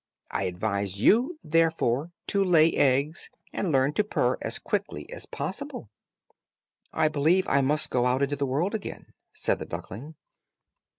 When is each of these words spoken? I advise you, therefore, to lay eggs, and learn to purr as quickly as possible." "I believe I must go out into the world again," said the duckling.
I 0.31 0.45
advise 0.45 0.99
you, 0.99 1.37
therefore, 1.43 2.11
to 2.25 2.43
lay 2.43 2.71
eggs, 2.73 3.29
and 3.53 3.71
learn 3.71 3.93
to 3.93 4.03
purr 4.03 4.39
as 4.41 4.57
quickly 4.57 5.07
as 5.13 5.27
possible." 5.27 5.91
"I 6.91 7.07
believe 7.07 7.47
I 7.47 7.61
must 7.61 7.91
go 7.91 8.07
out 8.07 8.23
into 8.23 8.35
the 8.35 8.47
world 8.47 8.73
again," 8.73 9.13
said 9.35 9.59
the 9.59 9.65
duckling. 9.67 10.15